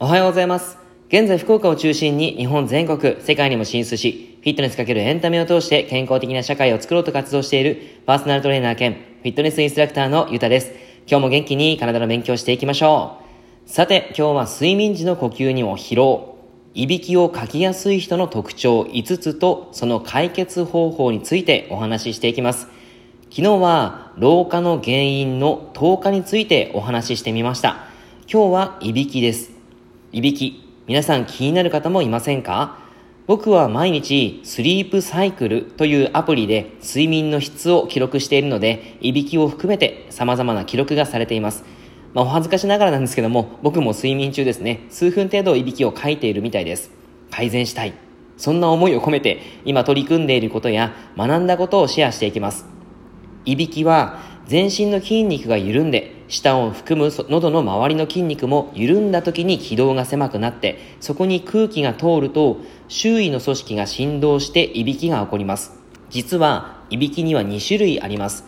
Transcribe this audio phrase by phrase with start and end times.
[0.00, 0.78] おはようございます。
[1.08, 10.70] 現在福岡を中心に日本全国、世界にも進出し、フィットネスかけるエンタメを通して健康的な社会を作ろうと活動しているパーソナルトレーナー兼フィットネスインストラクターのゆたです。
[11.08, 13.18] 今日も元気に体の勉強していきましょ
[13.66, 13.68] う。
[13.68, 16.36] さて、今日は睡眠時の呼吸にも疲労、
[16.74, 22.68] いびきをかきやすい人の特徴5つとその解決方法についてお話ししていきます。
[23.30, 27.88] 昨日は老化の原因の10日についてお話ししてみました。
[28.32, 29.57] 今日はいびきです。
[30.10, 32.78] いびき、皆さん気になる方もいませんか？
[33.26, 41.62] 僕は毎日スリープサイクルというアプリで睡眠の質を記録しているので、いびきを含めて様々な記録がされています。
[42.14, 46.90] まあ、お恥ずかしながらなんですけども、僕も睡眠中ですね、数分程度いびきをかいているみたいです。
[47.30, 47.92] 改善したい。
[48.38, 52.64] そんな思いを込めて、今取り組んでいることや学んだことをシェアしていきます。
[53.44, 62.56] いびきは全身の筋肉が緩んで舌を含む喉の周りの筋肉も緩んだ時に気道が狭くなってそこに空気が通ると
[62.88, 65.78] 周囲の組織が振動していびきが起こります。
[66.08, 68.46] 実はいびきには2種類あります。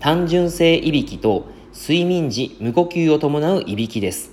[0.00, 4.32] 単純性いびきと睡眠時無呼吸を伴ういびきです。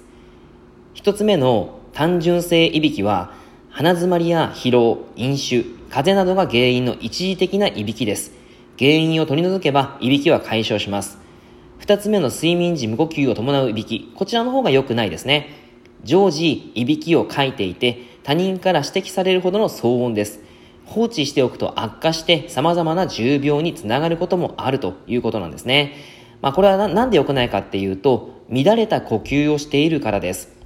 [0.94, 3.34] 一つ目の単純性いびきは
[3.70, 8.39] 鼻づまりや疲労飲酒風邪などが原因の一時的ないびきです。
[8.80, 11.20] 原因を取り除けばいびきは解消します
[11.80, 14.12] 二つ目の睡眠時無呼吸を伴ういびき。
[14.16, 15.50] こちらの方が良くないですね。
[16.04, 20.42] 常時、いびきをかいていて、他人から指摘されるほどの騒音です。
[20.86, 25.96] 放置しておくと悪化して様々な重病につながることもあるということなんですね。
[26.42, 30.59] まあこれはなんで良くないかっていうと、乱れた呼吸をしているからです。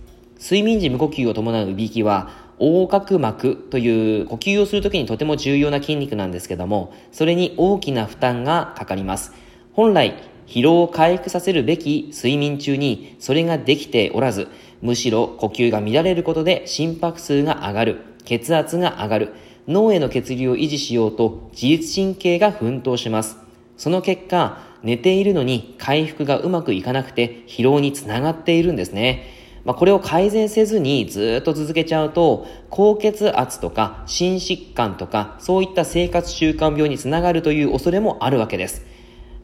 [0.44, 9.32] 睡眠時無呼吸を伴ういびきは、横隔膜という呼吸をするときにとても重要な筋肉なんですけども、それに大きな負担がかかります。
[9.72, 14.50] 本来、疲労を回復させるべき睡眠中にそれができておらず、
[14.82, 19.34] むしろ呼吸が乱れることで心拍数が上がる、血圧が上がる、
[19.70, 23.38] 脳への血流を維持しようと自律神経が奮闘します。
[23.78, 29.43] その結果、寝ているのに回復がうまくいかなくて疲労につながっているんですね。
[29.66, 38.86] まあ、これを改善せずにずっと続けちゃうと、高血圧とか心疾患とかそういった生活習慣病につながるという恐れもあるわけです。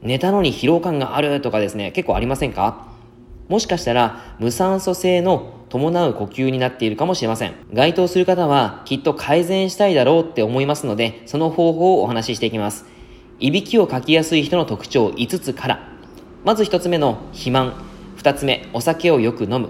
[0.01, 2.87] 寝たのに疲労感があるとかですね、結構ありませんか？
[3.47, 7.53] もしかしたら無酸素性の伴う呼吸になっているかもしれません。
[7.73, 12.85] 該当する方はきっと改善したいだろうって思いますので、その方法をお話ししていきます。
[13.39, 15.89] いびきをかきやすい人の特徴5つから。
[16.43, 17.73] まず1つ目の肥満。
[18.17, 19.69] 2つ目、お酒をよく飲む。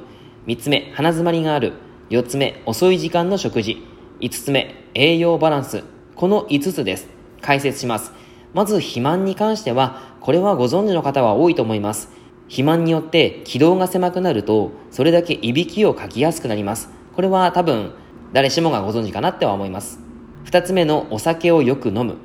[0.50, 1.74] 3つ目、鼻づまりがある。
[2.10, 3.86] 4つ目、遅い時間の食事。
[4.20, 5.84] 5つ目、栄養バランス。
[6.16, 7.08] この5つです。
[7.40, 8.12] 解説します。
[8.56, 12.10] まず肥満に関しては、これはご存知の方は多いと思います。
[12.46, 16.90] 肥満によって気道が狭くなると、それだけいびきをかきやすくなります。
[17.16, 17.92] これは多分、
[18.34, 20.00] 誰しもがご存知かなっては思います。
[20.46, 22.16] 二つ目のお酒をよく飲む。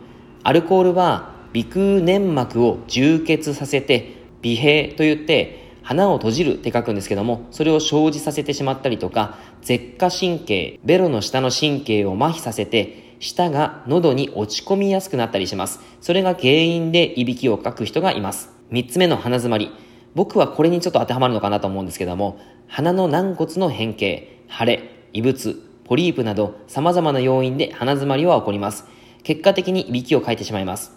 [0.44, 15.81] アルコールは鼻腔粘膜を充血させて、鼻閉と言って、鼻を閉じるって書くんですけども、それを生じさせてしまったりとか、舌下神経、ベロの下の神経を麻痺させて、舌が喉に落ち込みやすくなったりします。
[16.00, 18.50] それが原因でいびきをかく人がいます。
[18.71, 19.71] 三つ目の鼻づまり。
[20.15, 28.87] 僕はこれにちょっと当てはまるのかなと思うんですけども、鼻の軟骨の変形、腫れ、異物、ポリープなど様々な要因で鼻づまりは起こります。
[29.22, 30.93] 結果的にいびきをかいてしまいます。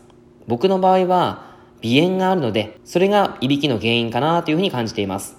[0.47, 1.46] 僕の場合は
[1.83, 5.37] 鼻炎があるので、それがいびきの原因かなというふうに感じています。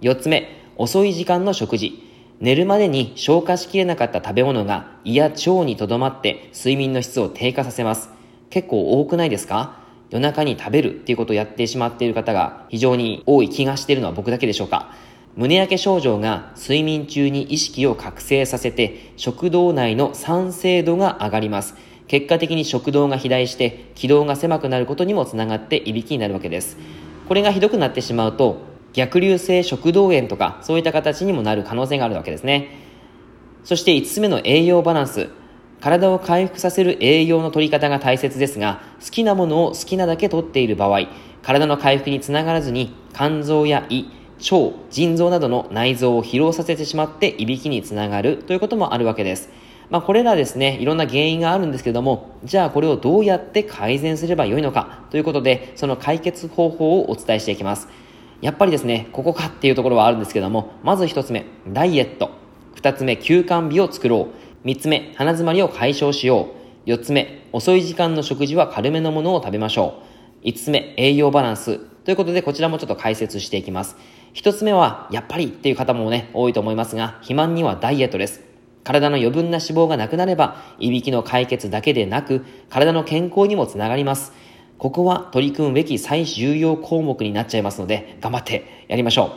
[0.00, 2.02] 四つ目、遅い時間の食事。
[2.40, 8.08] 寝るまでに消化しきれなかった食べ物が胃や腸にとどまって睡眠の質を低下させます。
[8.48, 9.78] 結構多くないですか？
[10.08, 14.94] 夜中に食べるっていうことをやってしまっている方が非常に多い気がしているのは僕だけでしょうか？
[15.36, 21.76] 胸焼け症状が睡眠中に意識を覚醒させて食道内の酸性度が上がります。
[22.10, 26.76] 結果的に食道が肥大して気道が狭くなることにもつながっていびきになるわけです。
[27.28, 28.62] これがひどくなってしまうと
[28.94, 32.70] 逆流性食道炎とかそういった形にもなる可能性があるわけですね。
[33.62, 35.28] そして5つ目の栄養バランス。
[35.80, 41.02] 体を回復させる栄養の取り方が大切ですが、好きなものを好きなだけ取っている場合、
[41.42, 44.06] 体の回復につながらずに肝臓や胃、
[44.50, 49.48] 腸、腎臓などの内臓を疲労させてしまっていびきにつながるということもあるわけです。
[49.90, 57.88] まあこれらですね、いろんな原因があるんですけども、じゃあこれをどうやって改善すればよいのかということで、その解決方法をお伝えしていきます。
[58.40, 62.30] やっぱりですね、ここかっていうところはあるんですけども、まず一つ目、ダイエット。
[62.74, 64.34] 二つ目、休館日を作ろう。
[64.64, 66.60] 三つ目、鼻詰まりを解消しよう。
[66.86, 70.02] 四つ目、遅い時間の食事は軽めのものを食べましょ
[70.42, 70.46] う。
[70.46, 71.78] 五つ目、栄養バランス。
[71.78, 73.96] ということで、こちらもちょっと解説していきます。
[74.32, 78.49] 一つ目は、やっぱりっていう方もね、多いと思いますが、肥満にはダイエットです。
[78.84, 84.32] 体の余分な脂肪がなくなれば、いびきの解決だけでなく、体の健康にもつながります。
[84.78, 89.30] ここは取り組むべき最重要項目になっちゃいますので、頑張ってやりましょう。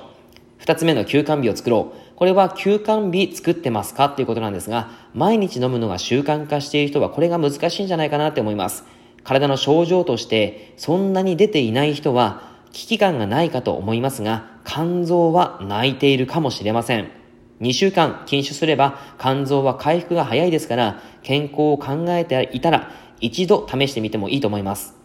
[0.58, 2.16] 二つ目の休館日を作ろう。
[2.16, 8.86] これは休館日作ってますかっていうことなんですが、毎日飲むのが習慣化している人はこれが難しいんじゃないかなって思います。
[9.26, 17.23] 体の症状としてそんなに出ていない人は危機感がないかと思いますが、肝臓は泣いているかもしれません。
[17.62, 24.96] 2週間禁酒すれば肝臓は回復が早いですから、健康を考えていたら一度試してみてもいいと思います。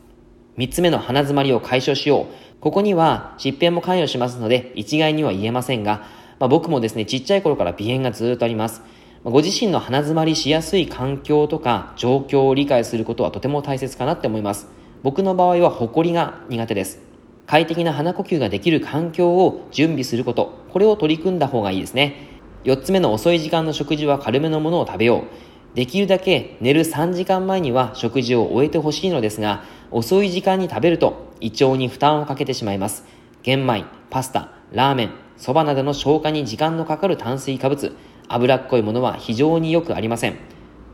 [0.57, 2.61] 3つ目の鼻詰まりを解消しよう。
[2.61, 6.03] ここには疾病も関与しますので一概には言えませんが、
[6.41, 8.83] まあ、僕もですね、ちっちゃい頃から鼻炎がずっとあります。
[9.25, 14.69] ご自身の鼻詰まりしやすい環境とか状況を理解することはとても大切かなって思います。
[15.03, 17.01] 僕の場合はホコリが苦手です。
[17.47, 22.38] 快適な鼻呼吸ができる環境を準備すること、これを取り組んだ方がいいですね。
[22.69, 25.75] 4つ目の遅い時間の食事は軽めのものを食べよう。
[25.75, 33.07] できるだけ寝る3時間前には食事を終えてほしいのですが、遅い時間に食べると胃腸に負担をかけてしまいます。
[33.43, 37.97] 玄米、パスタ、ラーメン、蕎麦などの消化に時間のかかる炭水化物、
[38.29, 40.37] 脂っこいものは非常によくありません。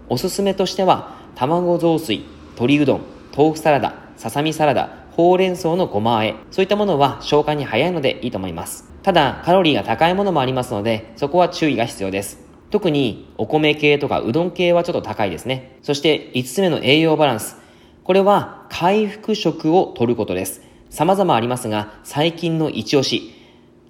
[0.08, 3.00] おすすめとしては、卵雑炊、鶏うどん、
[3.36, 8.93] 豆腐サラダ、ささみサラダ、ほうれん草のごま和え、そういったものは消化に早いのでいいと思います。
[9.04, 12.38] ただ、カロリーが高いものもありますので、そこは注意が必要です。
[12.70, 15.76] 特に、お米系とかうどん系はちょっと高いですね。
[15.82, 17.58] そして、5つ目の栄養バランス。
[18.02, 20.62] これは、回復食を取ることです。
[20.88, 23.34] 様々ありますが、最近の一押し、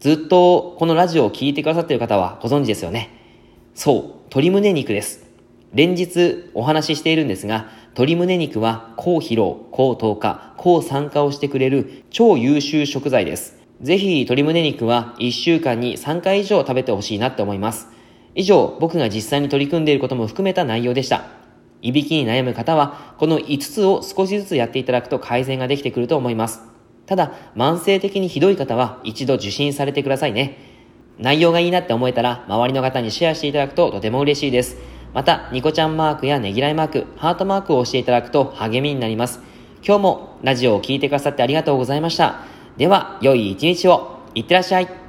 [0.00, 3.10] ずっとこのラジオを聴いてくださっている方はご存知ですよね。
[3.76, 5.30] そう、鶏胸肉です。
[5.72, 13.63] 連日お話ししているんですが、鶏胸肉は高疲労、高糖化、高酸化をしてくれる超優秀食材です。
[13.84, 17.88] ぜひ鶏胸肉は1週間に3回以上食べてほしいなって思います。
[18.34, 21.26] 以上、僕が実際に取り組んでいることも含めた内容でした。
[21.82, 26.62] いびきに悩む方は、この5つを少しずつやっていただくと改善ができてくると思います。
[27.04, 30.56] ただ、慢性的にひどい方は一度受診されてくださいね。
[31.18, 34.78] 内容がいいなって思えたら、周りの方にシェアしていただくととても嬉しいです。
[35.12, 39.42] また、ニコちゃんマークやねぎらいマーク、ハートマークを押していただくと励みになります。
[39.86, 42.53] 今日もラジオを聴いてくださってありがとうございました。
[42.76, 44.18] では、良い一日を。
[44.34, 45.03] いってらっしゃい。